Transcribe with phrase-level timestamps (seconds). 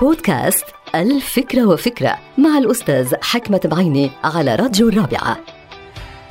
[0.00, 5.36] بودكاست الفكرة وفكرة مع الأستاذ حكمة بعيني على راديو الرابعة.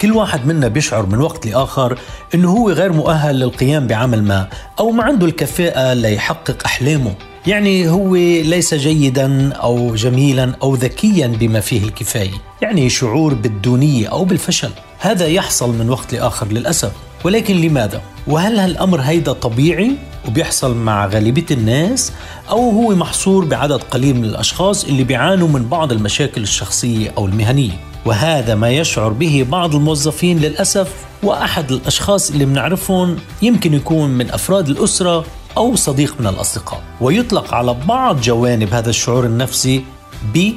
[0.00, 1.98] كل واحد منا بيشعر من وقت لآخر
[2.34, 4.48] أنه هو غير مؤهل للقيام بعمل ما
[4.80, 7.14] أو ما عنده الكفاءة ليحقق أحلامه.
[7.46, 12.34] يعني هو ليس جيدا أو جميلا أو ذكيا بما فيه الكفاية.
[12.62, 14.70] يعني شعور بالدونية أو بالفشل.
[14.98, 16.92] هذا يحصل من وقت لآخر للأسف.
[17.24, 19.96] ولكن لماذا؟ وهل هالأمر هيدا طبيعي؟
[20.28, 22.12] وبيحصل مع غالبية الناس
[22.50, 27.80] أو هو محصور بعدد قليل من الأشخاص اللي بيعانوا من بعض المشاكل الشخصية أو المهنية.
[28.06, 30.88] وهذا ما يشعر به بعض الموظفين للأسف
[31.22, 35.24] وأحد الأشخاص اللي بنعرفهم يمكن يكون من أفراد الأسرة
[35.56, 36.82] أو صديق من الأصدقاء.
[37.00, 39.84] ويطلق على بعض جوانب هذا الشعور النفسي
[40.34, 40.50] ب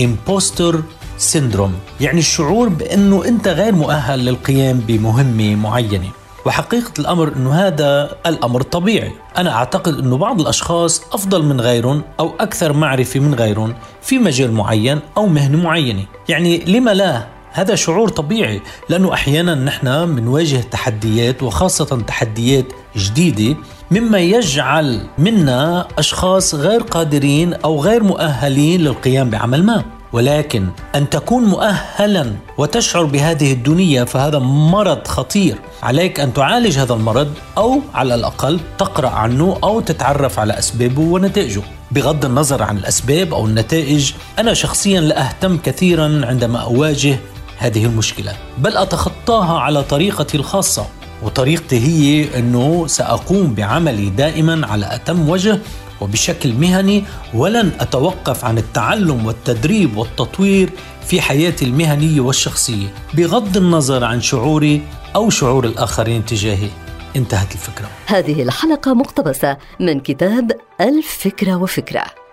[0.00, 0.76] imposter
[1.18, 6.10] سيندروم يعني الشعور بأنه أنت غير مؤهل للقيام بمهمة معينة.
[6.46, 9.12] وحقيقة الأمر أنه هذا الأمر طبيعي.
[9.38, 14.52] أنا أعتقد أنه بعض الأشخاص أفضل من غيرهم أو أكثر معرفة من غيرهم في مجال
[14.52, 16.04] معين أو مهنة معينة.
[16.28, 22.64] يعني لما لا؟ هذا شعور طبيعي لأنه أحيانا نحن بنواجه تحديات وخاصة تحديات
[22.96, 23.56] جديدة
[23.90, 29.84] مما يجعل منا أشخاص غير قادرين أو غير مؤهلين للقيام بعمل ما.
[30.12, 35.58] ولكن أن تكون مؤهلا وتشعر بهذه الدنيا فهذا مرض خطير.
[35.82, 41.62] عليك أن تعالج هذا المرض أو على الأقل تقرأ عنه أو تتعرف على أسبابه ونتائجه.
[41.90, 47.18] بغض النظر عن الأسباب أو النتائج أنا شخصيا لا أهتم كثيرا عندما أواجه
[47.58, 50.86] هذه المشكلة بل أتخطاها على طريقتي الخاصة.
[51.22, 55.58] وطريقتي هي أنه سأقوم بعملي دائما على أتم وجه
[56.00, 60.70] وبشكل مهني ولن أتوقف عن التعلم والتدريب والتطوير
[61.06, 64.82] في حياتي المهنية والشخصية بغض النظر عن شعوري
[65.14, 66.68] أو شعور الآخرين تجاهي.
[67.16, 67.88] انتهت الفكرة.
[68.06, 72.25] هذه الحلقة مقتبسة من كتاب الفكرة وفكرة.